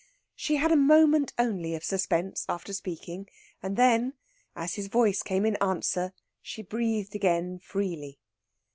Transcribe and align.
She 0.35 0.55
had 0.55 0.71
a 0.71 0.75
moment 0.75 1.31
only 1.37 1.75
of 1.75 1.83
suspense 1.83 2.47
after 2.49 2.73
speaking, 2.73 3.27
and 3.61 3.77
then, 3.77 4.13
as 4.55 4.73
his 4.73 4.87
voice 4.87 5.21
came 5.21 5.45
in 5.45 5.57
answer, 5.57 6.11
she 6.41 6.63
breathed 6.63 7.13
again 7.13 7.59
freely. 7.59 8.17